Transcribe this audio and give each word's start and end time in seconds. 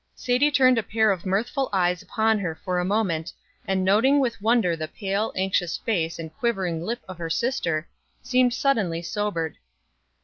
Sadie 0.15 0.49
turned 0.49 0.79
a 0.79 0.81
pair 0.81 1.11
of 1.11 1.27
mirthful 1.27 1.69
eyes 1.71 2.01
upon 2.01 2.39
her 2.39 2.55
for 2.55 2.79
a 2.79 2.83
moment, 2.83 3.31
and 3.67 3.85
noting 3.85 4.19
with 4.19 4.41
wonder 4.41 4.75
the 4.75 4.87
pale, 4.87 5.31
anxious 5.35 5.77
face 5.77 6.17
and 6.17 6.35
quivering 6.39 6.81
lip 6.83 7.01
of 7.07 7.19
her 7.19 7.29
sister, 7.29 7.87
seemed 8.23 8.55
suddenly 8.55 9.03
sobered. 9.03 9.57